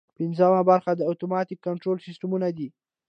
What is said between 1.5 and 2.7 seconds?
کنټرول سیسټمونه دي.